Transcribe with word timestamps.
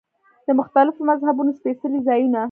د 0.47 0.49
مختلفو 0.59 1.07
مذهبونو 1.09 1.57
سپېڅلي 1.59 1.99
ځایونه. 2.07 2.39